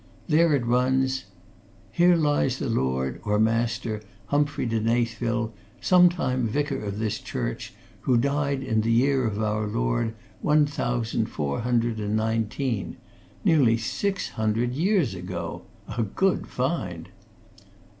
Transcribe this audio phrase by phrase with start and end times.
[0.27, 1.25] "There it runs
[1.91, 8.17] 'Here lies the lord, or master, Humphrey de Knaythville, sometime vicar of this church, who
[8.17, 12.97] died in the year of our Lord one thousand four hundred and nineteen'
[13.45, 15.65] nearly six hundred years ago!
[15.95, 17.09] A good find!"